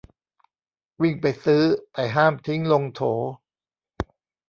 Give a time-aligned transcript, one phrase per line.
[1.01, 1.63] วิ่งไปซื้อ
[1.93, 3.01] แต่ห้ามทิ้งลงโถ